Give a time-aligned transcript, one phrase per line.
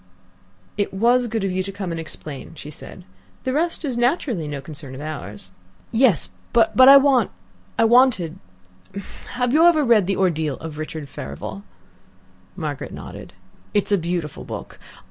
[0.79, 3.03] "It was good of you to come and explain," she said.
[3.43, 5.51] "The rest is naturally no concern of ours."
[5.91, 7.29] "Yes, but I want
[7.77, 8.39] I wanted
[9.33, 11.63] have you ever read THE ORDEAL OF RICHARD FEVEREL?"
[12.55, 13.33] Margaret nodded.
[13.75, 14.79] "It's a beautiful book.